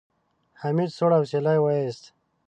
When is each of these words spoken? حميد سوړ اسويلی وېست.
حميد 0.61 0.89
سوړ 0.97 1.11
اسويلی 1.17 1.57
وېست. 1.61 2.03